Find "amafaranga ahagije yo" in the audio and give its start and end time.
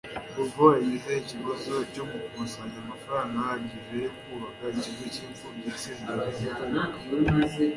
2.85-4.11